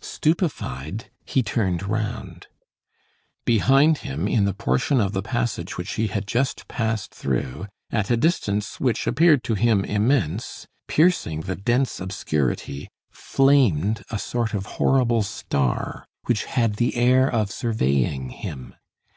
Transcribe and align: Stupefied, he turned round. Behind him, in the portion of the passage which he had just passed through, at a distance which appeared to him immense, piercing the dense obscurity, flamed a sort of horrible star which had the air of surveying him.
Stupefied, 0.00 1.10
he 1.24 1.42
turned 1.42 1.82
round. 1.82 2.46
Behind 3.44 3.98
him, 3.98 4.28
in 4.28 4.44
the 4.44 4.54
portion 4.54 5.00
of 5.00 5.10
the 5.14 5.20
passage 5.20 5.76
which 5.76 5.94
he 5.94 6.06
had 6.06 6.28
just 6.28 6.68
passed 6.68 7.12
through, 7.12 7.66
at 7.90 8.08
a 8.08 8.16
distance 8.16 8.78
which 8.78 9.08
appeared 9.08 9.42
to 9.42 9.54
him 9.54 9.84
immense, 9.84 10.68
piercing 10.86 11.40
the 11.40 11.56
dense 11.56 11.98
obscurity, 11.98 12.88
flamed 13.10 14.04
a 14.12 14.18
sort 14.20 14.54
of 14.54 14.66
horrible 14.78 15.24
star 15.24 16.06
which 16.26 16.44
had 16.44 16.76
the 16.76 16.94
air 16.94 17.28
of 17.28 17.50
surveying 17.50 18.28
him. 18.28 18.76